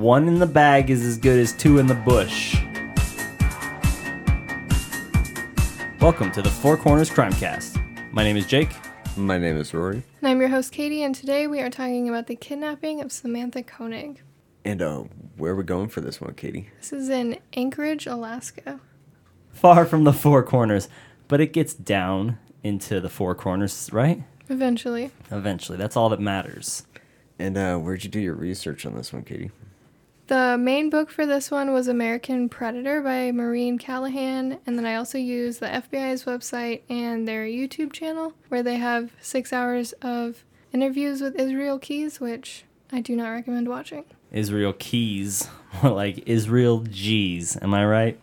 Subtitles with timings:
[0.00, 2.56] One in the bag is as good as two in the bush.
[6.00, 8.10] Welcome to the Four Corners Crimecast.
[8.10, 8.70] My name is Jake.
[9.14, 10.02] My name is Rory.
[10.22, 13.62] And I'm your host, Katie, and today we are talking about the kidnapping of Samantha
[13.62, 14.22] Koenig.
[14.64, 15.04] And uh,
[15.36, 16.70] where are we going for this one, Katie?
[16.78, 18.80] This is in Anchorage, Alaska.
[19.50, 20.88] Far from the Four Corners,
[21.28, 24.22] but it gets down into the Four Corners, right?
[24.48, 25.10] Eventually.
[25.30, 25.76] Eventually.
[25.76, 26.86] That's all that matters.
[27.38, 29.50] And uh, where'd you do your research on this one, Katie?
[30.30, 34.94] The main book for this one was American Predator by Maureen Callahan, and then I
[34.94, 40.44] also used the FBI's website and their YouTube channel where they have six hours of
[40.72, 42.62] interviews with Israel Keys, which
[42.92, 44.04] I do not recommend watching.
[44.30, 45.48] Israel Keys,
[45.82, 47.58] more like Israel G's.
[47.60, 48.20] Am I right?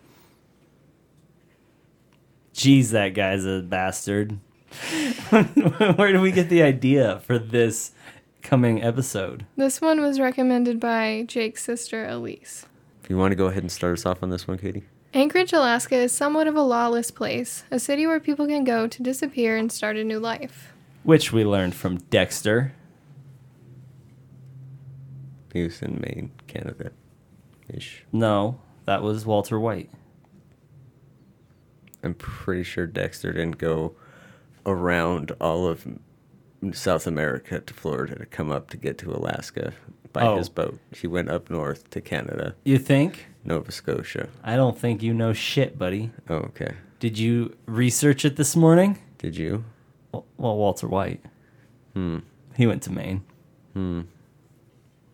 [2.54, 4.38] Jeez, that guy's a bastard.
[5.28, 7.92] Where do we get the idea for this
[8.48, 9.44] coming episode?
[9.56, 12.64] This one was recommended by Jake's sister, Elise.
[13.04, 14.84] If you want to go ahead and start us off on this one, Katie?
[15.12, 19.02] Anchorage, Alaska is somewhat of a lawless place, a city where people can go to
[19.02, 20.72] disappear and start a new life.
[21.02, 22.72] Which we learned from Dexter.
[25.52, 26.92] He was in Maine, Canada
[27.68, 28.04] ish.
[28.12, 29.90] No, that was Walter White.
[32.02, 33.94] I'm pretty sure Dexter didn't go
[34.64, 35.86] around all of
[36.72, 39.72] South America to Florida to come up to get to Alaska
[40.12, 40.36] by Oh.
[40.38, 40.78] his boat.
[40.94, 43.26] He went up north to Canada, You think?
[43.44, 44.28] Nova Scotia.
[44.42, 46.10] I don't think you know shit, buddy.
[46.28, 46.74] Oh, okay.
[47.00, 48.98] Did you research it this morning?
[49.18, 49.64] Did you?
[50.12, 51.24] Well, well, Walter White.
[51.94, 52.18] Hmm.
[52.56, 53.22] He went to Maine.
[53.74, 54.02] Hmm.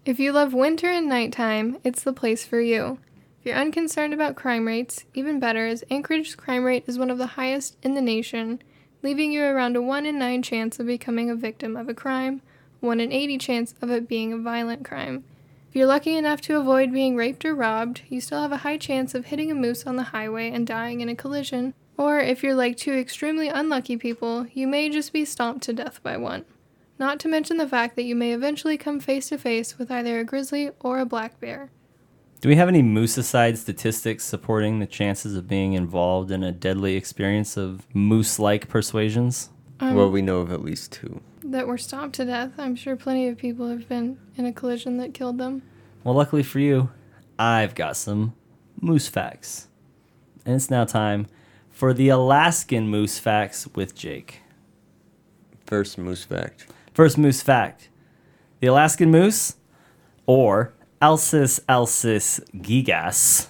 [0.04, 2.98] If you love winter and nighttime, it's the place for you.
[3.40, 7.18] If you're unconcerned about crime rates, even better, as Anchorage's crime rate is one of
[7.18, 8.62] the highest in the nation,
[9.04, 12.40] leaving you around a 1 in 9 chance of becoming a victim of a crime,
[12.80, 15.22] 1 in 80 chance of it being a violent crime.
[15.68, 18.78] If you're lucky enough to avoid being raped or robbed, you still have a high
[18.78, 21.74] chance of hitting a moose on the highway and dying in a collision.
[21.98, 26.02] Or if you're like two extremely unlucky people, you may just be stomped to death
[26.02, 26.46] by one.
[26.98, 30.18] Not to mention the fact that you may eventually come face to face with either
[30.18, 31.68] a grizzly or a black bear.
[32.44, 36.94] Do we have any moosicide statistics supporting the chances of being involved in a deadly
[36.94, 39.48] experience of moose like persuasions?
[39.80, 41.22] Um, well, we know of at least two.
[41.42, 42.52] that were stomped to death.
[42.58, 45.62] I'm sure plenty of people have been in a collision that killed them.
[46.02, 46.90] Well, luckily for you,
[47.38, 48.34] I've got some
[48.78, 49.68] moose facts.
[50.44, 51.28] And it's now time
[51.70, 54.42] for the Alaskan moose facts with Jake.
[55.64, 56.66] First moose fact.
[56.92, 57.88] First moose fact
[58.60, 59.54] the Alaskan moose,
[60.26, 63.48] or Alces alces gigas,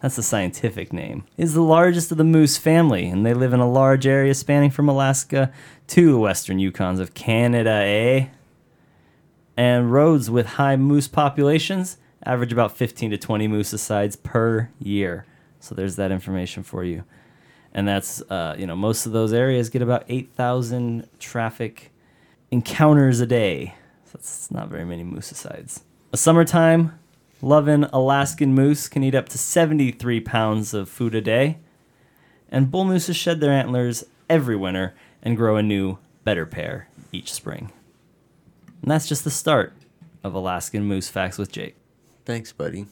[0.00, 3.60] that's the scientific name, is the largest of the moose family, and they live in
[3.60, 5.52] a large area spanning from Alaska
[5.88, 8.26] to the western Yukons of Canada, eh?
[9.56, 15.26] And roads with high moose populations average about 15 to 20 moosicides per year.
[15.58, 17.04] So there's that information for you.
[17.72, 21.92] And that's, uh, you know, most of those areas get about 8,000 traffic
[22.50, 23.74] encounters a day.
[24.06, 25.82] So that's not very many moosicides.
[26.12, 26.98] A summertime,
[27.40, 31.58] loving Alaskan moose can eat up to 73 pounds of food a day.
[32.50, 37.32] And bull mooses shed their antlers every winter and grow a new, better pair each
[37.32, 37.70] spring.
[38.82, 39.72] And that's just the start
[40.24, 41.76] of Alaskan Moose Facts with Jake.
[42.24, 42.86] Thanks, buddy.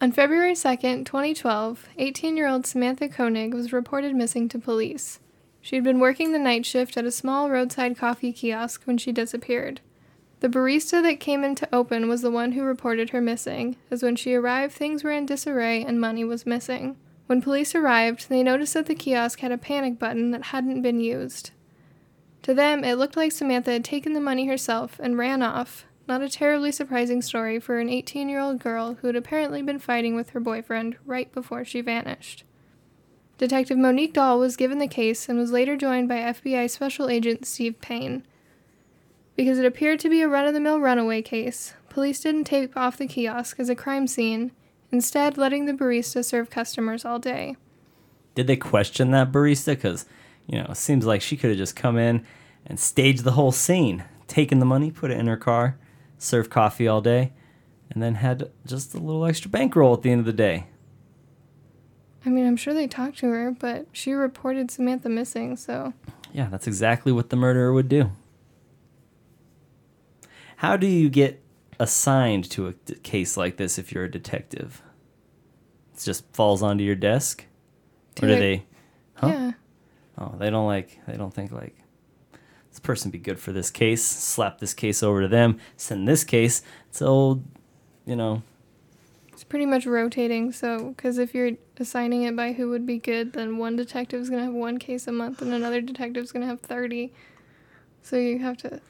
[0.00, 5.20] On February 2nd, 2012, 18 year old Samantha Koenig was reported missing to police.
[5.60, 9.12] She had been working the night shift at a small roadside coffee kiosk when she
[9.12, 9.80] disappeared.
[10.40, 14.02] The barista that came in to open was the one who reported her missing, as
[14.02, 16.96] when she arrived, things were in disarray and money was missing.
[17.26, 20.98] When police arrived, they noticed that the kiosk had a panic button that hadn't been
[20.98, 21.50] used.
[22.42, 25.84] To them, it looked like Samantha had taken the money herself and ran off.
[26.08, 29.78] Not a terribly surprising story for an 18 year old girl who had apparently been
[29.78, 32.44] fighting with her boyfriend right before she vanished.
[33.36, 37.46] Detective Monique Doll was given the case and was later joined by FBI Special Agent
[37.46, 38.24] Steve Payne.
[39.40, 42.76] Because it appeared to be a run of the mill runaway case, police didn't tape
[42.76, 44.52] off the kiosk as a crime scene,
[44.92, 47.56] instead, letting the barista serve customers all day.
[48.34, 49.68] Did they question that barista?
[49.68, 50.04] Because,
[50.46, 52.26] you know, it seems like she could have just come in
[52.66, 55.78] and staged the whole scene, taken the money, put it in her car,
[56.18, 57.32] served coffee all day,
[57.88, 60.66] and then had just a little extra bankroll at the end of the day.
[62.26, 65.94] I mean, I'm sure they talked to her, but she reported Samantha missing, so
[66.30, 68.10] Yeah, that's exactly what the murderer would do.
[70.60, 71.42] How do you get
[71.78, 74.82] assigned to a d- case like this if you're a detective?
[75.94, 77.46] It just falls onto your desk?
[78.16, 78.66] To or do they
[79.14, 79.28] Huh?
[79.28, 79.52] yeah.
[80.18, 81.78] Oh, they don't like they don't think like
[82.68, 86.24] this person be good for this case, slap this case over to them, send this
[86.24, 86.60] case
[86.92, 87.42] to old,
[88.04, 88.42] you know,
[89.32, 93.32] It's pretty much rotating, so because if you're assigning it by who would be good,
[93.32, 97.14] then one detective's gonna have one case a month, and another detective's gonna have thirty.
[98.02, 98.82] So you have to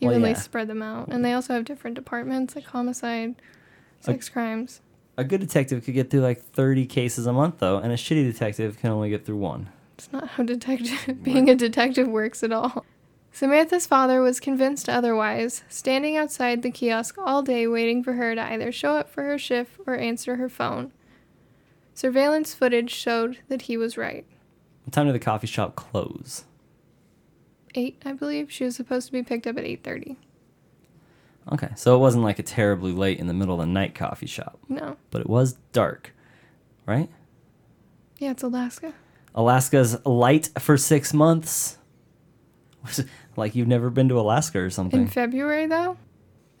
[0.00, 0.36] Well, evenly yeah.
[0.36, 3.34] spread them out, and they also have different departments like homicide,
[4.00, 4.80] sex crimes.
[5.16, 8.30] A good detective could get through like 30 cases a month, though, and a shitty
[8.30, 9.68] detective can only get through one.
[9.98, 12.86] It's not how detective being a detective works at all.
[13.32, 18.42] Samantha's father was convinced otherwise, standing outside the kiosk all day waiting for her to
[18.42, 20.92] either show up for her shift or answer her phone.
[21.94, 24.24] Surveillance footage showed that he was right.
[24.84, 26.44] What time did the coffee shop close?
[27.74, 28.50] 8, I believe.
[28.50, 30.16] She was supposed to be picked up at 8:30.
[31.52, 34.26] Okay, so it wasn't like a terribly late in the middle of the night coffee
[34.26, 34.96] shop, No.
[35.10, 36.12] but it was dark,
[36.86, 37.08] right?
[38.18, 38.92] Yeah, it's Alaska.
[39.34, 41.78] Alaska's light for six months.
[43.36, 45.02] like you've never been to Alaska or something.
[45.02, 45.06] In.
[45.08, 45.96] February, though,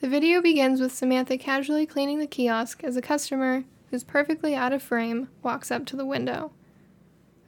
[0.00, 4.72] the video begins with Samantha casually cleaning the kiosk as a customer, who's perfectly out
[4.72, 6.52] of frame, walks up to the window.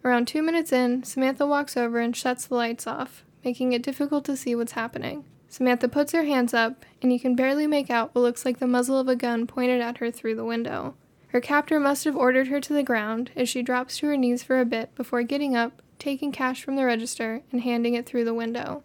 [0.05, 4.25] Around two minutes in, Samantha walks over and shuts the lights off, making it difficult
[4.27, 5.25] to see what's happening.
[5.49, 8.67] Samantha puts her hands up, and you can barely make out what looks like the
[8.67, 10.95] muzzle of a gun pointed at her through the window.
[11.29, 14.43] Her captor must have ordered her to the ground as she drops to her knees
[14.43, 18.25] for a bit before getting up, taking cash from the register, and handing it through
[18.25, 18.83] the window.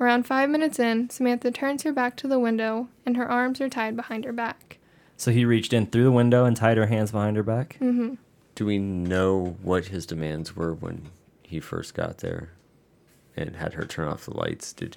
[0.00, 3.68] Around five minutes in, Samantha turns her back to the window, and her arms are
[3.68, 4.78] tied behind her back.
[5.16, 7.76] so he reached in through the window and tied her hands behind her back.
[7.80, 8.14] Mm-hmm.
[8.54, 11.10] Do we know what his demands were when
[11.42, 12.50] he first got there
[13.46, 14.72] and had her turn off the lights?
[14.72, 14.96] Did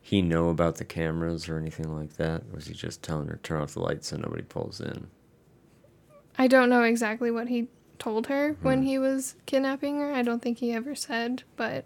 [0.00, 2.42] he know about the cameras or anything like that?
[2.42, 5.08] Or was he just telling her to turn off the lights so nobody pulls in?
[6.38, 7.68] I don't know exactly what he
[7.98, 8.86] told her when hmm.
[8.86, 10.12] he was kidnapping her.
[10.12, 11.84] I don't think he ever said, but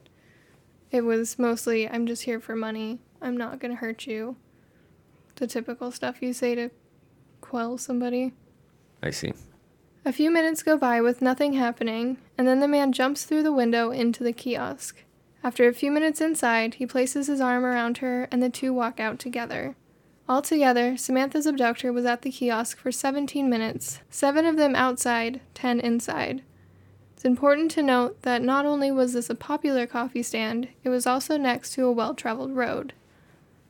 [0.90, 3.00] it was mostly, I'm just here for money.
[3.20, 4.36] I'm not going to hurt you.
[5.36, 6.70] The typical stuff you say to
[7.40, 8.34] quell somebody.
[9.02, 9.32] I see.
[10.04, 13.52] A few minutes go by with nothing happening, and then the man jumps through the
[13.52, 15.04] window into the kiosk.
[15.44, 19.00] After a few minutes inside, he places his arm around her, and the two walk
[19.00, 19.74] out together.
[20.28, 25.80] Altogether, Samantha's abductor was at the kiosk for 17 minutes, seven of them outside, 10
[25.80, 26.42] inside.
[27.14, 31.06] It's important to note that not only was this a popular coffee stand, it was
[31.06, 32.92] also next to a well traveled road.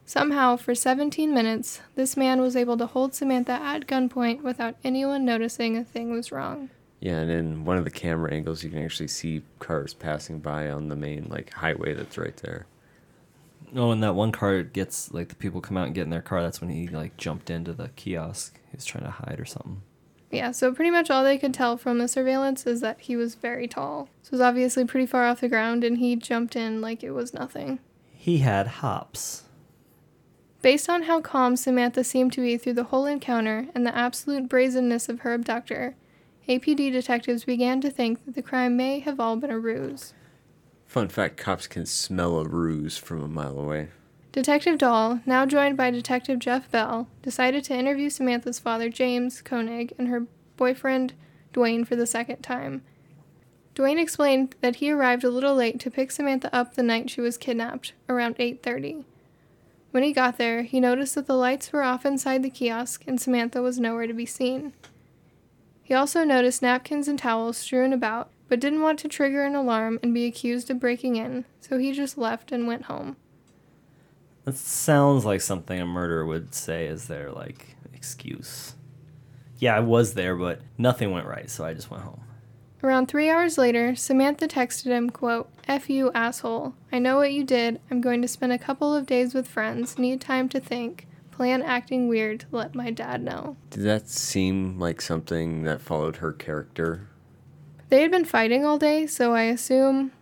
[0.05, 5.25] Somehow, for 17 minutes, this man was able to hold Samantha at gunpoint without anyone
[5.25, 6.71] noticing a thing was wrong.
[7.03, 10.71] Yeah, and in one of the camera angles, you can actually see cars passing by
[10.71, 12.67] on the main like highway that's right there.
[13.75, 16.23] Oh, and that one car gets like the people come out and get in their
[16.23, 16.43] car.
[16.43, 18.61] That's when he like jumped into the kiosk.
[18.71, 19.83] He was trying to hide or something.
[20.31, 23.35] Yeah, so pretty much all they could tell from the surveillance is that he was
[23.35, 24.09] very tall.
[24.23, 27.11] So it was obviously pretty far off the ground, and he jumped in like it
[27.11, 27.81] was nothing.
[28.13, 29.43] He had hops.
[30.63, 34.49] Based on how calm Samantha seemed to be through the whole encounter and the absolute
[34.49, 35.97] brazenness of her abductor,
[36.49, 40.13] APD detectives began to think that the crime may have all been a ruse.
[40.87, 43.89] Fun fact cops can smell a ruse from a mile away.
[44.33, 49.93] Detective Doll, now joined by Detective Jeff Bell, decided to interview Samantha's father, James Koenig,
[49.99, 51.13] and her boyfriend,
[51.53, 52.83] Dwayne, for the second time.
[53.75, 57.21] Dwayne explained that he arrived a little late to pick Samantha up the night she
[57.21, 59.05] was kidnapped, around 8:30.
[59.93, 63.21] When he got there, he noticed that the lights were off inside the kiosk and
[63.21, 64.73] Samantha was nowhere to be seen.
[65.83, 69.99] He also noticed napkins and towels strewn about, but didn't want to trigger an alarm
[70.03, 73.17] and be accused of breaking in, so he just left and went home.
[74.45, 78.75] That sounds like something a murderer would say as their like excuse.
[79.59, 82.21] Yeah, I was there, but nothing went right, so I just went home.
[82.83, 86.75] Around three hours later, Samantha texted him, quote, F you, asshole.
[86.91, 87.81] I know what you did.
[87.89, 89.99] I'm going to spend a couple of days with friends.
[89.99, 91.07] Need time to think.
[91.33, 93.57] Plan acting weird to let my dad know.
[93.71, 97.09] Did that seem like something that followed her character?
[97.89, 100.13] They had been fighting all day, so I assume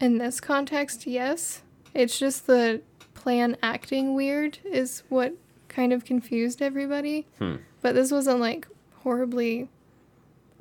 [0.00, 1.62] in this context, yes.
[1.92, 2.80] It's just the
[3.14, 5.34] plan acting weird is what
[5.68, 7.26] kind of confused everybody.
[7.38, 7.56] Hmm.
[7.82, 8.66] But this wasn't like
[9.02, 9.68] horribly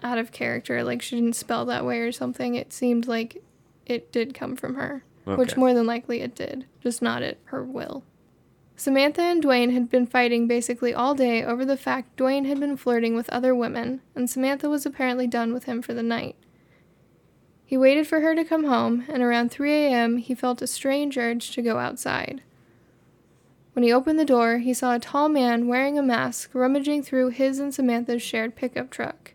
[0.04, 2.56] out of character, like she didn't spell that way or something.
[2.56, 3.42] It seemed like
[3.86, 7.64] it did come from her, which more than likely it did, just not at her
[7.64, 8.04] will.
[8.80, 12.78] Samantha and Dwayne had been fighting basically all day over the fact Dwayne had been
[12.78, 16.38] flirting with other women, and Samantha was apparently done with him for the night.
[17.66, 21.18] He waited for her to come home, and around 3 a.m., he felt a strange
[21.18, 22.42] urge to go outside.
[23.74, 27.32] When he opened the door, he saw a tall man wearing a mask rummaging through
[27.32, 29.34] his and Samantha's shared pickup truck.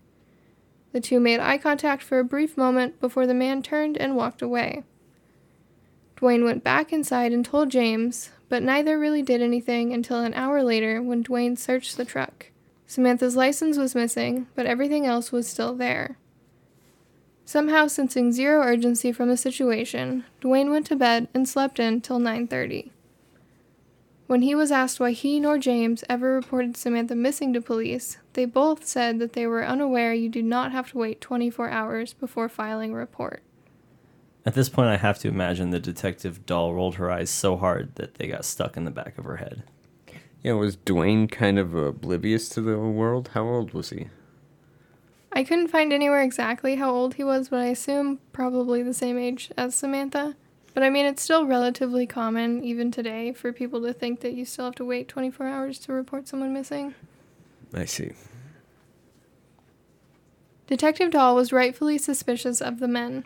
[0.93, 4.41] The two made eye contact for a brief moment before the man turned and walked
[4.41, 4.85] away.
[6.25, 10.63] Dwayne went back inside and told James, but neither really did anything until an hour
[10.63, 12.47] later when Dwayne searched the truck.
[12.87, 16.17] Samantha's license was missing, but everything else was still there.
[17.45, 22.19] Somehow sensing zero urgency from the situation, Dwayne went to bed and slept in till
[22.19, 22.91] 9:30.
[24.27, 28.47] When he was asked why he nor James ever reported Samantha missing to police, they
[28.47, 32.49] both said that they were unaware you do not have to wait 24 hours before
[32.49, 33.43] filing a report.
[34.47, 37.95] At this point, I have to imagine the detective doll rolled her eyes so hard
[37.95, 39.63] that they got stuck in the back of her head.
[40.43, 43.31] Yeah, was Dwayne kind of oblivious to the world?
[43.33, 44.09] How old was he?
[45.33, 49.19] I couldn't find anywhere exactly how old he was, but I assume probably the same
[49.19, 50.37] age as Samantha.
[50.75, 54.45] But I mean, it's still relatively common, even today, for people to think that you
[54.45, 56.95] still have to wait 24 hours to report someone missing.
[57.73, 58.13] I see.
[60.67, 63.25] Detective Doll was rightfully suspicious of the men.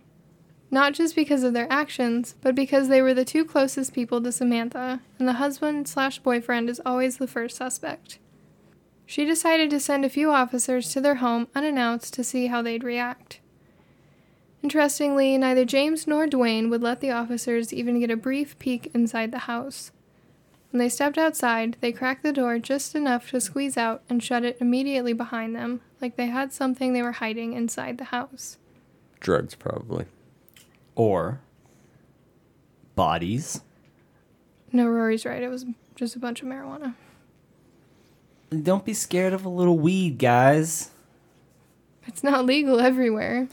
[0.70, 4.30] Not just because of their actions, but because they were the two closest people to
[4.30, 8.18] Samantha, and the husband slash boyfriend is always the first suspect.
[9.06, 12.84] She decided to send a few officers to their home unannounced to see how they'd
[12.84, 13.40] react.
[14.62, 19.32] Interestingly, neither James nor Dwayne would let the officers even get a brief peek inside
[19.32, 19.92] the house.
[20.70, 24.44] When they stepped outside, they cracked the door just enough to squeeze out and shut
[24.44, 28.58] it immediately behind them, like they had something they were hiding inside the house.
[29.20, 30.04] Drugs, probably.
[30.98, 31.40] Or
[32.96, 33.60] bodies.
[34.72, 35.42] No, Rory's right.
[35.42, 35.64] It was
[35.94, 36.94] just a bunch of marijuana.
[38.50, 40.90] Don't be scared of a little weed, guys.
[42.06, 43.46] It's not legal everywhere.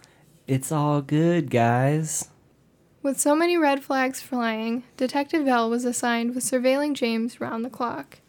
[0.47, 2.29] It's all good, guys.
[3.03, 7.69] With so many red flags flying, Detective Bell was assigned with surveilling James round the
[7.69, 8.21] clock.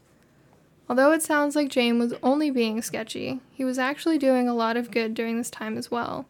[0.90, 4.76] Although it sounds like James was only being sketchy, he was actually doing a lot
[4.76, 6.26] of good during this time as well.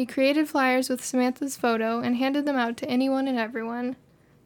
[0.00, 3.96] He created flyers with Samantha's photo and handed them out to anyone and everyone,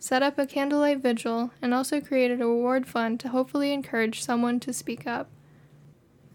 [0.01, 4.59] set up a candlelight vigil, and also created a reward fund to hopefully encourage someone
[4.59, 5.31] to speak up.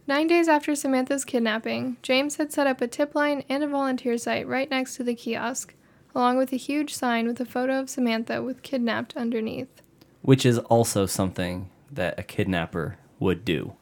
[0.07, 4.17] Nine days after Samantha's kidnapping, James had set up a tip line and a volunteer
[4.17, 5.75] site right next to the kiosk,
[6.15, 9.81] along with a huge sign with a photo of Samantha with kidnapped underneath.
[10.21, 13.73] Which is also something that a kidnapper would do.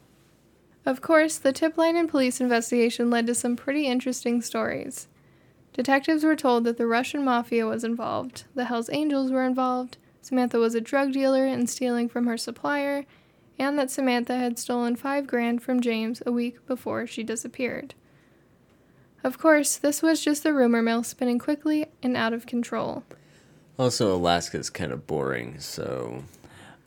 [0.84, 5.06] Of course, the tip line and police investigation led to some pretty interesting stories.
[5.78, 10.58] Detectives were told that the Russian mafia was involved, the Hells Angels were involved, Samantha
[10.58, 13.06] was a drug dealer and stealing from her supplier,
[13.60, 17.94] and that Samantha had stolen five grand from James a week before she disappeared.
[19.22, 23.04] Of course, this was just the rumor mill spinning quickly and out of control.
[23.78, 26.24] Also, Alaska's kind of boring, so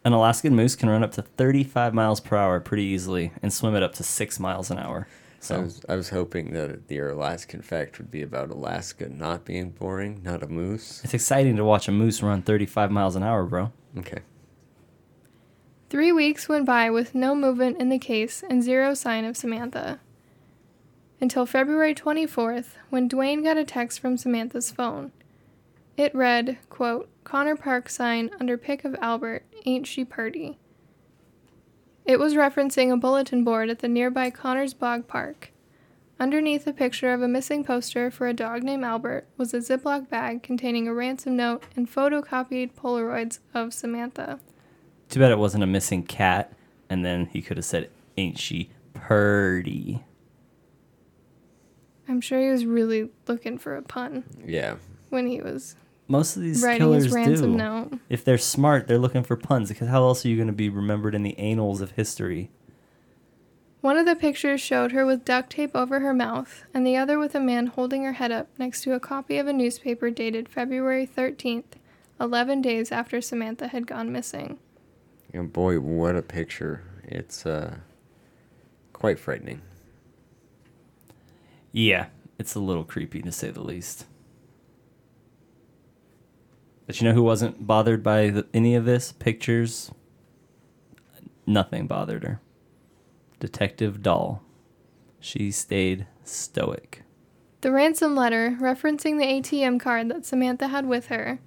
[0.03, 3.73] An Alaskan moose can run up to 35 miles per hour pretty easily and swim
[3.73, 5.07] at up to 6 miles an hour.
[5.41, 9.43] I So, was I was hoping that the Alaskan fact would be about Alaska not
[9.43, 11.01] being boring, not a moose.
[11.03, 13.71] it's exciting to watch a moose run 35 miles an hour, bro.
[13.97, 14.19] Okay.
[15.89, 19.99] Three weeks went by with no movement in the case and zero sign of Samantha.
[21.19, 25.11] Until February 24th, when Dwayne got a text from Samantha's phone.
[25.97, 30.57] It read, quote, Connor Park sign under pick of Albert, ain't she purty?
[32.05, 35.51] It was referencing a bulletin board at the nearby Connors Bog Park.
[36.19, 40.09] Underneath a picture of a missing poster for a dog named Albert was a Ziploc
[40.09, 44.39] bag containing a ransom note and photocopied Polaroids of Samantha.
[45.09, 46.53] Too bad it wasn't a missing cat,
[46.89, 50.03] and then he could have said, Ain't she purty?
[52.07, 54.75] I'm sure he was really looking for a pun Yeah.
[55.09, 55.75] when he was
[56.11, 57.57] Most of these writing killers his ransom do.
[57.57, 57.93] note.
[58.09, 60.67] If they're smart, they're looking for puns because how else are you going to be
[60.67, 62.51] remembered in the annals of history?
[63.79, 67.17] One of the pictures showed her with duct tape over her mouth, and the other
[67.17, 70.49] with a man holding her head up next to a copy of a newspaper dated
[70.49, 71.79] February 13th,
[72.19, 74.59] 11 days after Samantha had gone missing.
[75.33, 76.83] And boy, what a picture.
[77.05, 77.77] It's uh
[78.91, 79.61] quite frightening.
[81.71, 84.05] Yeah, it's a little creepy to say the least.
[86.91, 89.13] But you know who wasn't bothered by the, any of this?
[89.13, 89.93] Pictures.
[91.47, 92.41] Nothing bothered her.
[93.39, 94.43] Detective Doll.
[95.21, 97.03] She stayed stoic.
[97.61, 101.39] The ransom letter, referencing the ATM card that Samantha had with her,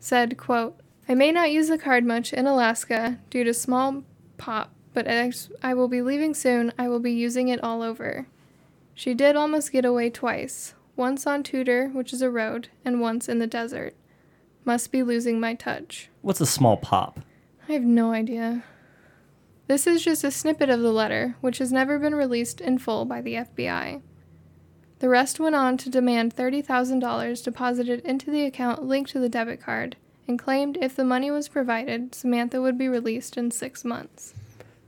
[0.00, 4.04] said, quote, I may not use the card much in Alaska due to small
[4.38, 8.26] pop, but as I will be leaving soon, I will be using it all over.
[8.94, 13.28] She did almost get away twice, once on Tudor, which is a road, and once
[13.28, 13.94] in the desert.
[14.64, 16.08] Must be losing my touch.
[16.20, 17.20] What's a small pop?
[17.68, 18.64] I have no idea.
[19.66, 23.04] This is just a snippet of the letter, which has never been released in full
[23.04, 24.02] by the FBI.
[24.98, 29.60] The rest went on to demand $30,000 deposited into the account linked to the debit
[29.60, 29.96] card
[30.28, 34.34] and claimed if the money was provided, Samantha would be released in six months.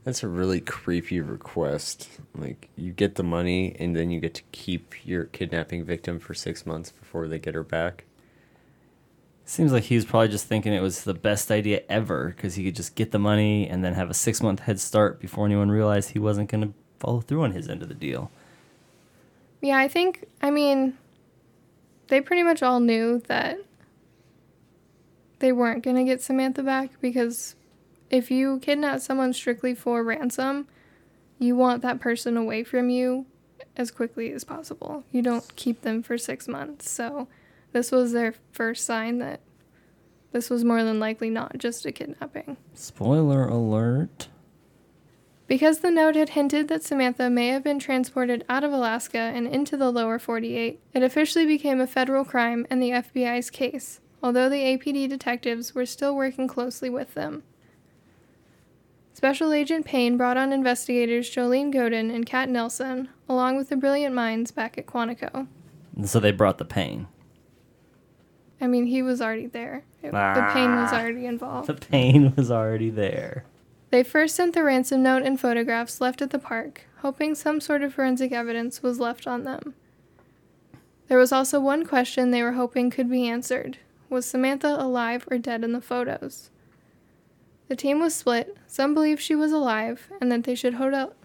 [0.05, 2.07] That's a really creepy request.
[2.33, 6.33] Like you get the money and then you get to keep your kidnapping victim for
[6.33, 8.05] six months before they get her back.
[9.47, 12.63] Seems like he was probably just thinking it was the best idea ever because he
[12.65, 15.69] could just get the money and then have a six month head start before anyone
[15.69, 18.31] realized he wasn't going to follow through on his end of the deal.
[19.61, 20.97] Yeah, I think, I mean,
[22.07, 23.59] they pretty much all knew that
[25.39, 27.55] they weren't going to get Samantha back because
[28.09, 30.67] if you kidnap someone strictly for ransom,
[31.37, 33.27] you want that person away from you
[33.77, 35.03] as quickly as possible.
[35.11, 36.89] You don't keep them for six months.
[36.89, 37.27] So
[37.75, 39.41] this was their first sign that
[40.31, 42.55] this was more than likely not just a kidnapping.
[42.73, 44.29] Spoiler alert.
[45.45, 49.45] Because the note had hinted that Samantha may have been transported out of Alaska and
[49.45, 54.47] into the lower 48, it officially became a federal crime and the FBI's case, although
[54.47, 57.43] the APD detectives were still working closely with them.
[59.13, 64.15] Special Agent Payne brought on investigators Jolene Goeden and Kat Nelson, along with the brilliant
[64.15, 65.47] minds back at Quantico.
[66.05, 67.07] So they brought the pain.
[68.61, 69.83] I mean, he was already there.
[70.01, 70.99] It- the pain was ah.
[70.99, 71.67] already involved.
[71.73, 73.45] The pain was already there.
[73.91, 77.81] They first sent the ransom note and photographs left at the park, hoping some sort
[77.81, 79.73] of forensic evidence was left on them.
[81.07, 83.77] There was also one question they were hoping could be answered
[84.09, 86.49] Was Samantha alive or dead in the photos?
[87.67, 88.57] The team was split.
[88.67, 91.15] Some believed she was alive and that they should hold out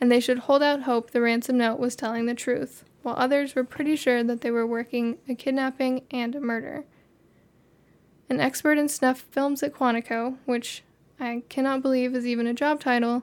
[0.00, 3.54] and they should hold out hope the ransom note was telling the truth, while others
[3.54, 6.84] were pretty sure that they were working a kidnapping and a murder.
[8.28, 10.82] An expert in snuff films at Quantico, which
[11.18, 13.22] I cannot believe is even a job title,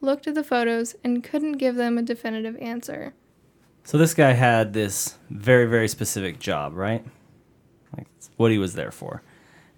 [0.00, 3.14] looked at the photos and couldn't give them a definitive answer.
[3.84, 7.04] So this guy had this very, very specific job, right?
[7.96, 8.06] Like
[8.36, 9.22] what he was there for.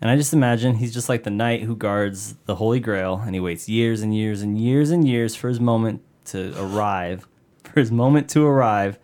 [0.00, 3.34] And I just imagine he's just like the knight who guards the Holy Grail and
[3.34, 7.28] he waits years and years and years and years for his moment to arrive,
[7.64, 8.98] for his moment to arrive,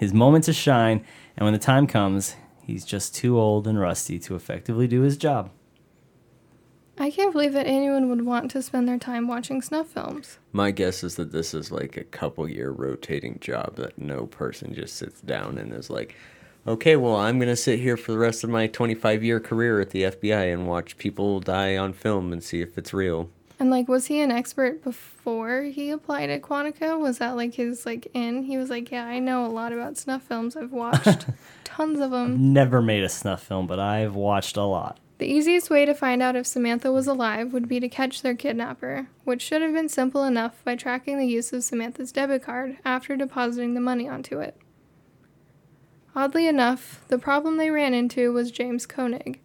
[0.00, 1.04] his moment to shine,
[1.36, 5.18] and when the time comes, he's just too old and rusty to effectively do his
[5.18, 5.50] job.
[6.96, 10.38] I can't believe that anyone would want to spend their time watching snuff films.
[10.52, 14.72] My guess is that this is like a couple year rotating job that no person
[14.72, 16.16] just sits down and is like,
[16.66, 19.82] okay, well, I'm going to sit here for the rest of my 25 year career
[19.82, 23.28] at the FBI and watch people die on film and see if it's real.
[23.60, 26.98] And like, was he an expert before he applied at Quantico?
[26.98, 28.44] Was that like his like in?
[28.44, 30.56] He was like, yeah, I know a lot about snuff films.
[30.56, 31.26] I've watched
[31.64, 32.54] tons of them.
[32.54, 34.98] Never made a snuff film, but I've watched a lot.
[35.18, 38.34] The easiest way to find out if Samantha was alive would be to catch their
[38.34, 42.78] kidnapper, which should have been simple enough by tracking the use of Samantha's debit card
[42.86, 44.56] after depositing the money onto it.
[46.16, 49.38] Oddly enough, the problem they ran into was James Koenig.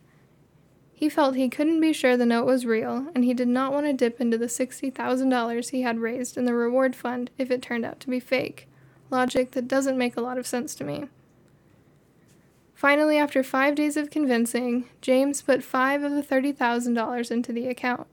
[0.97, 3.85] He felt he couldn't be sure the note was real, and he did not want
[3.85, 7.83] to dip into the $60,000 he had raised in the reward fund if it turned
[7.83, 8.69] out to be fake.
[9.11, 11.09] Logic that doesn't make a lot of sense to me.
[12.73, 18.07] Finally, after five days of convincing, James put five of the $30,000 into the account.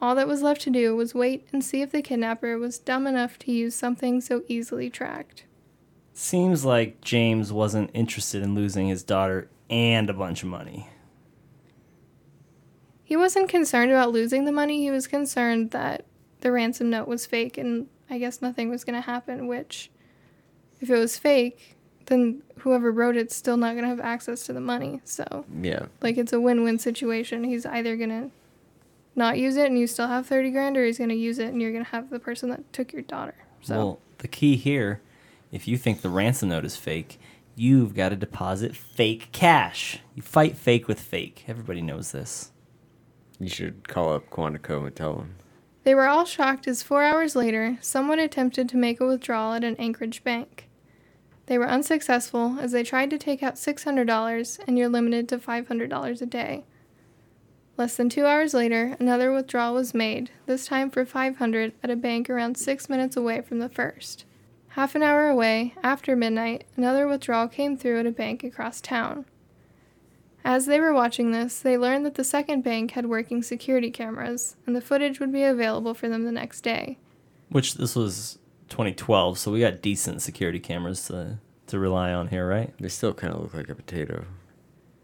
[0.00, 3.06] All that was left to do was wait and see if the kidnapper was dumb
[3.06, 5.44] enough to use something so easily tracked.
[6.12, 10.90] Seems like James wasn't interested in losing his daughter and a bunch of money.
[13.06, 16.04] He wasn't concerned about losing the money, he was concerned that
[16.40, 19.90] the ransom note was fake and I guess nothing was going to happen, which,
[20.80, 24.52] if it was fake, then whoever wrote it's still not going to have access to
[24.52, 25.00] the money.
[25.04, 25.86] So, Yeah.
[26.00, 27.44] like, it's a win win situation.
[27.44, 28.30] He's either going to
[29.14, 31.48] not use it and you still have 30 grand, or he's going to use it
[31.48, 33.34] and you're going to have the person that took your daughter.
[33.62, 35.00] So, Well, the key here,
[35.52, 37.20] if you think the ransom note is fake,
[37.54, 40.00] you've got to deposit fake cash.
[40.16, 41.44] You fight fake with fake.
[41.46, 42.50] Everybody knows this.
[43.38, 45.36] You should call up Quantico and tell them.
[45.84, 49.62] They were all shocked as four hours later, someone attempted to make a withdrawal at
[49.62, 50.68] an Anchorage bank.
[51.46, 56.22] They were unsuccessful as they tried to take out $600 and you're limited to $500
[56.22, 56.64] a day.
[57.76, 61.96] Less than two hours later, another withdrawal was made, this time for 500 at a
[61.96, 64.24] bank around six minutes away from the first.
[64.68, 69.26] Half an hour away, after midnight, another withdrawal came through at a bank across town.
[70.46, 74.54] As they were watching this, they learned that the second bank had working security cameras,
[74.64, 76.98] and the footage would be available for them the next day.
[77.48, 82.48] Which this was 2012, so we got decent security cameras to, to rely on here,
[82.48, 82.72] right?
[82.78, 84.24] They still kind of look like a potato.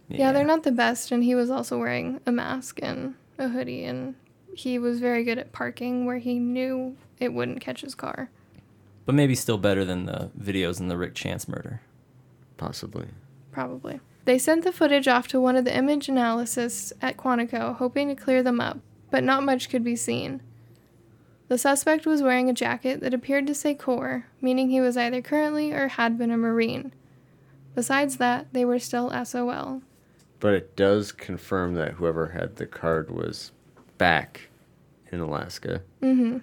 [0.07, 0.31] Yeah.
[0.31, 4.15] they're not the best, and he was also wearing a mask and a hoodie, and
[4.55, 8.31] he was very good at parking where he knew it wouldn't catch his car.
[9.07, 11.81] But maybe still better than the videos in the Rick Chance murder.
[12.59, 13.09] Possibly.
[13.51, 13.99] Probably.
[14.25, 18.15] They sent the footage off to one of the image analysts at Quantico, hoping to
[18.15, 18.79] clear them up,
[19.11, 20.41] but not much could be seen.
[21.49, 25.21] The suspect was wearing a jacket that appeared to say Corps, meaning he was either
[25.21, 26.93] currently or had been a Marine.
[27.75, 29.83] Besides that, they were still SOL.
[30.41, 33.53] But it does confirm that whoever had the card was
[33.99, 34.49] back
[35.11, 35.83] in Alaska.
[36.03, 36.39] Mm-hmm.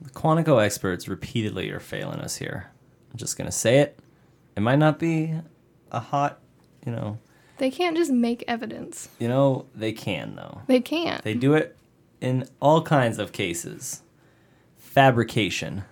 [0.00, 2.70] The Quantico experts repeatedly are failing us here.
[3.10, 3.98] I'm just gonna say it.
[4.56, 5.34] It might not be
[5.92, 6.38] a hot,
[6.86, 7.18] you know,
[7.58, 9.08] They can't just make evidence.
[9.18, 10.62] you know, they can though.
[10.66, 11.22] They can't.
[11.22, 11.76] They do it
[12.20, 14.02] in all kinds of cases.
[14.78, 15.84] Fabrication.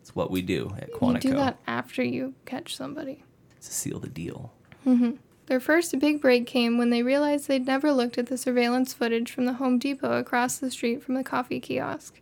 [0.00, 1.24] It's what we do at Quantico.
[1.24, 3.24] you do that after you catch somebody.
[3.60, 4.52] to seal the deal.
[4.86, 5.12] Mm-hmm.
[5.46, 9.30] Their first big break came when they realized they'd never looked at the surveillance footage
[9.32, 12.20] from the Home Depot across the street from the coffee kiosk.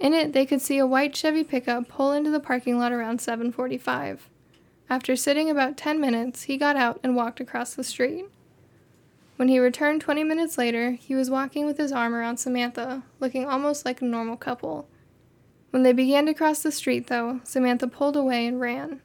[0.00, 3.20] In it, they could see a white Chevy pickup pull into the parking lot around
[3.20, 4.18] 7:45.
[4.90, 8.26] After sitting about 10 minutes, he got out and walked across the street.
[9.36, 13.46] When he returned 20 minutes later, he was walking with his arm around Samantha, looking
[13.46, 14.88] almost like a normal couple.
[15.70, 19.00] When they began to cross the street, though, Samantha pulled away and ran.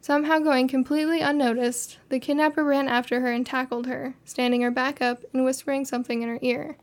[0.00, 5.00] Somehow going completely unnoticed, the kidnapper ran after her and tackled her, standing her back
[5.00, 6.76] up and whispering something in her ear.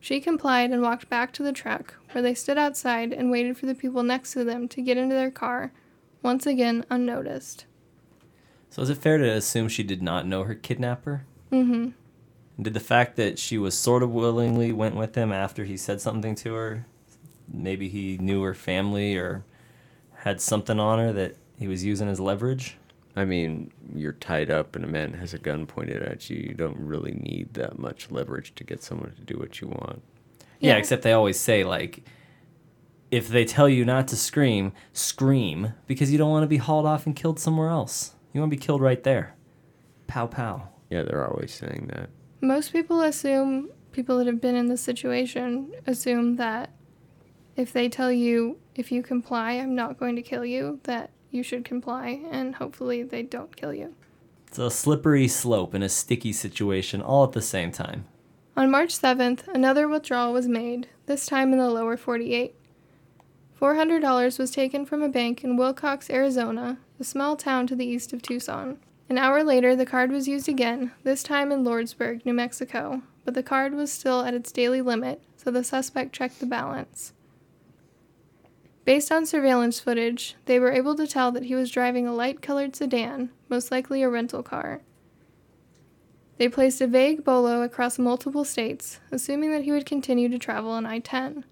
[0.00, 3.66] She complied and walked back to the truck, where they stood outside and waited for
[3.66, 5.72] the people next to them to get into their car,
[6.22, 7.66] once again unnoticed.
[8.70, 11.24] So is it fair to assume she did not know her kidnapper?
[11.50, 11.90] Mm-hmm.
[12.62, 16.00] Did the fact that she was sort of willingly went with him after he said
[16.00, 16.86] something to her,
[17.52, 19.44] maybe he knew her family or
[20.20, 22.76] had something on her that he was using as leverage?
[23.14, 26.36] I mean, you're tied up and a man has a gun pointed at you.
[26.48, 30.02] You don't really need that much leverage to get someone to do what you want.
[30.60, 30.78] Yeah, Yeah.
[30.78, 32.02] except they always say like
[33.10, 36.86] if they tell you not to scream, scream because you don't want to be hauled
[36.86, 38.14] off and killed somewhere else.
[38.32, 39.34] You want to be killed right there.
[40.06, 40.68] Pow pow.
[40.90, 42.10] Yeah, they're always saying that.
[42.40, 46.70] Most people assume, people that have been in this situation assume that
[47.56, 51.42] if they tell you, if you comply, I'm not going to kill you, that you
[51.42, 53.94] should comply, and hopefully they don't kill you.
[54.48, 58.06] It's a slippery slope in a sticky situation all at the same time.
[58.56, 62.54] On March 7th, another withdrawal was made, this time in the lower 48.
[63.60, 68.12] $400 was taken from a bank in Willcox, Arizona, a small town to the east
[68.12, 68.78] of Tucson.
[69.08, 73.34] An hour later, the card was used again, this time in Lordsburg, New Mexico, but
[73.34, 77.12] the card was still at its daily limit, so the suspect checked the balance.
[78.84, 82.42] Based on surveillance footage, they were able to tell that he was driving a light
[82.42, 84.82] colored sedan, most likely a rental car.
[86.38, 90.70] They placed a vague bolo across multiple states, assuming that he would continue to travel
[90.70, 91.44] on I 10.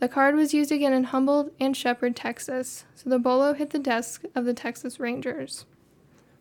[0.00, 3.78] The card was used again in Humble and Shepherd, Texas, so the bolo hit the
[3.80, 5.64] desk of the Texas Rangers.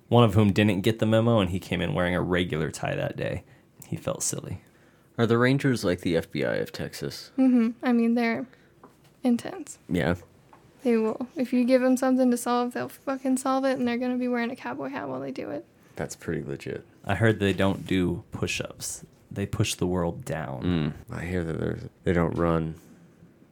[0.09, 2.95] One of whom didn't get the memo and he came in wearing a regular tie
[2.95, 3.43] that day.
[3.85, 4.61] He felt silly.
[5.17, 7.31] Are the Rangers like the FBI of Texas?
[7.37, 8.45] Mm hmm I mean, they're
[9.23, 9.79] intense.
[9.89, 10.15] Yeah.
[10.83, 11.27] They will.
[11.35, 14.27] If you give them something to solve, they'll fucking solve it, and they're gonna be
[14.27, 15.65] wearing a cowboy hat while they do it.
[15.95, 16.85] That's pretty legit.
[17.03, 20.93] I heard they don't do push ups, they push the world down.
[21.09, 21.17] Mm.
[21.17, 22.75] I hear that they're, they don't run.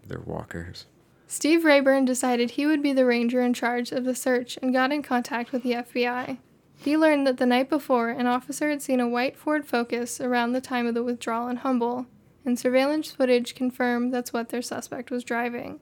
[0.07, 0.85] They're walkers.
[1.27, 4.91] Steve Rayburn decided he would be the ranger in charge of the search and got
[4.91, 6.37] in contact with the FBI.
[6.77, 10.51] He learned that the night before, an officer had seen a white Ford Focus around
[10.51, 12.05] the time of the withdrawal in Humble,
[12.45, 15.79] and surveillance footage confirmed that's what their suspect was driving.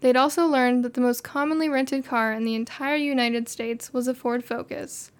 [0.00, 4.08] They'd also learned that the most commonly rented car in the entire United States was
[4.08, 5.12] a Ford Focus.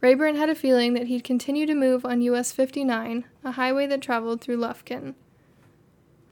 [0.00, 4.00] Rayburn had a feeling that he'd continue to move on US 59, a highway that
[4.00, 5.14] traveled through Lufkin.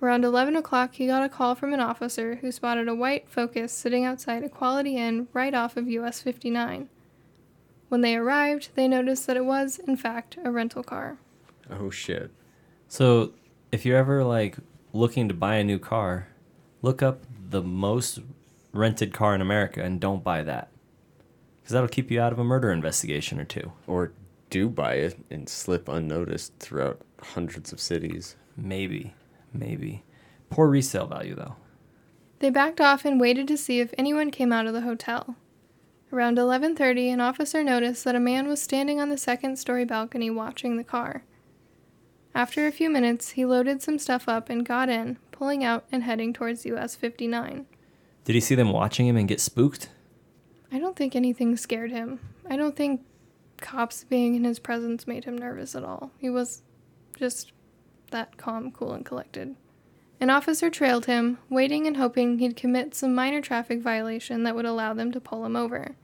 [0.03, 3.71] Around 11 o'clock, he got a call from an officer who spotted a white Focus
[3.73, 6.89] sitting outside a Quality Inn right off of US 59.
[7.89, 11.19] When they arrived, they noticed that it was, in fact, a rental car.
[11.69, 12.31] Oh shit.
[12.89, 13.33] So,
[13.71, 14.57] if you're ever like
[14.93, 16.29] looking to buy a new car,
[16.83, 18.21] look up the most
[18.73, 20.69] rented car in America and don't buy that.
[21.61, 23.73] Because that'll keep you out of a murder investigation or two.
[23.87, 24.13] Or
[24.49, 28.37] do buy it and slip unnoticed throughout hundreds of cities.
[28.57, 29.15] Maybe.
[29.53, 30.05] Maybe.
[30.49, 31.57] Poor resale value, though.
[32.39, 35.37] They backed off and waited to see if anyone came out of the hotel.
[36.13, 40.77] Around 11:30, an officer noticed that a man was standing on the second-story balcony watching
[40.77, 41.25] the car.
[42.35, 46.03] After a few minutes, he loaded some stuff up and got in, pulling out and
[46.05, 47.67] heading towards US 59.
[48.25, 49.91] Did he see them watching him and get spooked?
[50.73, 52.21] I don't think anything scared him.
[52.49, 53.03] I don't think
[53.59, 56.13] cops being in his presence made him nervous at all.
[56.19, 56.63] He was
[57.17, 57.53] just
[58.11, 59.57] that calm, cool, and collected.
[60.21, 64.67] An officer trailed him, waiting and hoping he'd commit some minor traffic violation that would
[64.67, 65.97] allow them to pull him over.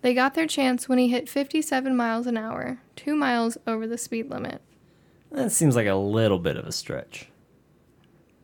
[0.00, 3.98] They got their chance when he hit 57 miles an hour, two miles over the
[3.98, 4.60] speed limit.
[5.30, 7.28] That seems like a little bit of a stretch.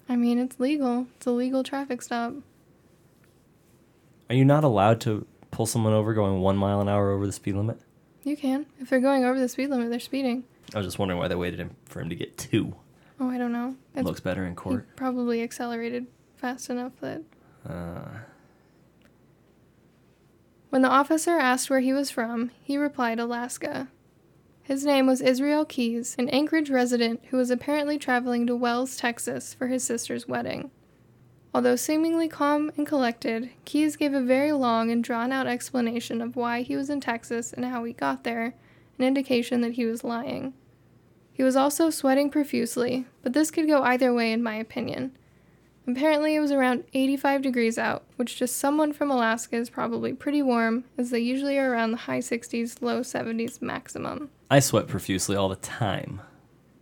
[0.08, 1.06] I mean, it's legal.
[1.16, 2.34] It's a legal traffic stop.
[4.28, 7.32] Are you not allowed to pull someone over going one mile an hour over the
[7.32, 7.80] speed limit?
[8.22, 8.66] You can.
[8.80, 10.44] If they're going over the speed limit, they're speeding.
[10.72, 12.74] I was just wondering why they waited him for him to get two.
[13.20, 13.76] Oh, I don't know.
[13.94, 14.86] It's Looks better in he court.
[14.96, 17.22] probably accelerated fast enough that
[17.68, 18.00] Uh,
[20.70, 23.88] When the officer asked where he was from, he replied Alaska.
[24.62, 29.54] His name was Israel Keys, an Anchorage resident who was apparently traveling to Wells, Texas
[29.54, 30.70] for his sister's wedding.
[31.54, 36.34] Although seemingly calm and collected, Keys gave a very long and drawn out explanation of
[36.34, 38.54] why he was in Texas and how he got there,
[38.98, 40.54] an indication that he was lying.
[41.32, 45.16] He was also sweating profusely, but this could go either way in my opinion.
[45.86, 50.42] Apparently, it was around 85 degrees out, which to someone from Alaska is probably pretty
[50.42, 54.30] warm, as they usually are around the high 60s, low 70s maximum.
[54.50, 56.22] I sweat profusely all the time.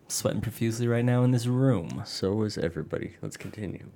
[0.07, 2.03] Sweating profusely right now in this room.
[2.05, 3.17] So is everybody.
[3.23, 3.87] Let's continue.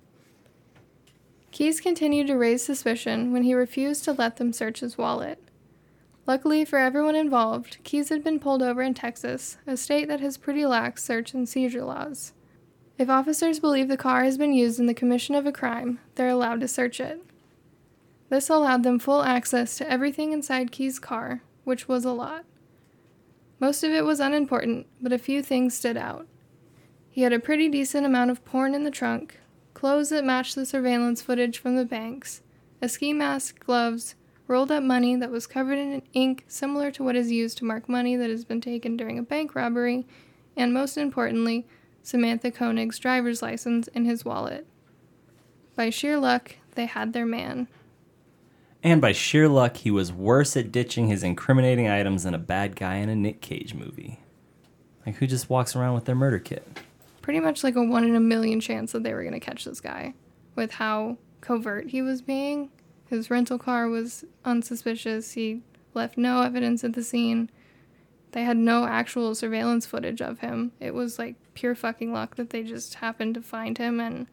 [1.53, 5.41] Keys continued to raise suspicion when he refused to let them search his wallet.
[6.27, 10.37] Luckily for everyone involved, Keys had been pulled over in Texas, a state that has
[10.37, 12.33] pretty lax search and seizure laws.
[12.99, 16.29] If officers believe the car has been used in the commission of a crime, they're
[16.29, 17.23] allowed to search it.
[18.29, 22.45] This allowed them full access to everything inside Keys' car, which was a lot.
[23.61, 26.27] Most of it was unimportant, but a few things stood out.
[27.09, 29.39] He had a pretty decent amount of porn in the trunk,
[29.75, 32.43] clothes that matched the surveillance footage from the banks,
[32.83, 34.17] a ski mask, gloves,
[34.49, 37.89] rolled up money that was covered in ink similar to what is used to mark
[37.89, 40.07] money that has been taken during a bank robbery,
[40.57, 41.67] and most importantly,
[42.03, 44.67] Samantha Koenig's driver's license in his wallet.
[45.75, 47.69] By sheer luck, they had their man.
[48.83, 52.77] And by sheer luck, he was worse at ditching his incriminating items than a bad
[52.77, 54.21] guy in a Nick Cage movie.
[55.05, 56.81] Like, who just walks around with their murder kit?
[57.21, 59.65] Pretty much like a one in a million chance that they were going to catch
[59.65, 60.15] this guy
[60.55, 62.71] with how covert he was being.
[63.09, 65.33] His rental car was unsuspicious.
[65.33, 65.63] He
[65.95, 67.51] left no evidence at the scene.
[68.33, 70.73] They had no actual surveillance footage of him.
[70.81, 74.27] It was like pure fucking luck that they just happened to find him and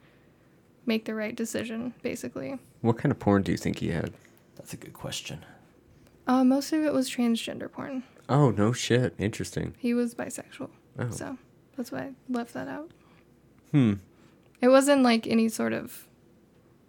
[0.86, 2.60] make the right decision, basically.
[2.82, 4.14] What kind of porn do you think he had?
[4.56, 5.46] That's a good question.
[6.28, 8.04] Uh, most of it was transgender porn.
[8.28, 9.14] Oh, no shit.
[9.18, 9.76] Interesting.
[9.78, 10.70] He was bisexual.
[11.00, 11.10] Oh.
[11.12, 11.38] So
[11.78, 12.92] that's why I left that out.
[13.72, 13.94] Hmm.
[14.62, 16.08] It wasn't like any sort of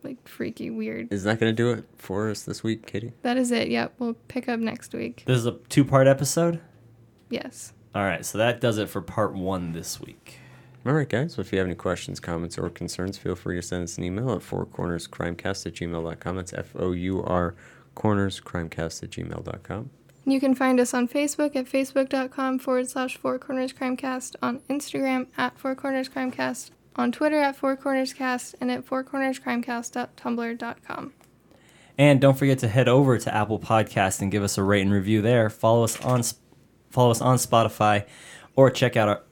[0.04, 1.12] like freaky weird.
[1.12, 3.12] Is that going to do it for us this week, Katie?
[3.22, 3.68] That is it.
[3.68, 3.94] Yep.
[3.98, 5.24] We'll pick up next week.
[5.26, 6.60] This is a two part episode?
[7.30, 7.72] Yes.
[7.94, 10.38] All right, so that does it for part one this week.
[10.84, 11.34] All right, guys.
[11.34, 14.04] So if you have any questions, comments, or concerns, feel free to send us an
[14.04, 16.36] email at fourcornerscrimecast at gmail.com.
[16.36, 17.54] That's F O U R
[17.96, 19.90] cornerscrimecast at gmail.com.
[20.26, 25.26] You can find us on Facebook at facebook.com forward slash Four Corners Crimecast, on Instagram
[25.36, 31.12] at Four Corners Crimecast, on Twitter at Four Corners Cast, and at fourcornerscrimecast.tumblr.com.
[31.96, 34.92] And don't forget to head over to Apple Podcast and give us a rate and
[34.92, 35.48] review there.
[35.48, 36.22] Follow us on
[36.90, 38.06] follow us on Spotify
[38.56, 39.22] or check out our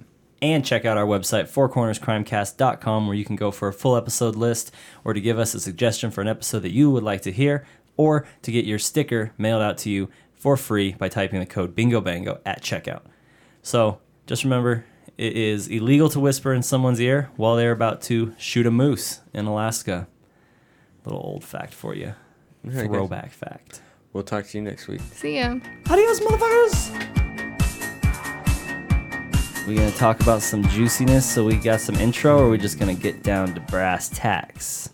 [0.41, 4.73] and check out our website fourcornerscrimecast.com where you can go for a full episode list
[5.05, 7.65] or to give us a suggestion for an episode that you would like to hear
[7.97, 11.77] or to get your sticker mailed out to you for free by typing the code
[11.77, 13.03] bingo bango at checkout.
[13.63, 14.85] So, just remember
[15.19, 19.21] it is illegal to whisper in someone's ear while they're about to shoot a moose
[19.33, 20.09] in Alaska.
[21.05, 22.15] Little old fact for you.
[22.65, 22.87] All right, guys.
[22.87, 23.83] Throwback fact.
[24.13, 25.01] We'll talk to you next week.
[25.13, 25.57] See ya.
[25.91, 26.91] Adios, motherfuckers!
[29.67, 32.79] We're gonna talk about some juiciness so we got some intro, or are we just
[32.79, 34.91] gonna get down to brass tacks?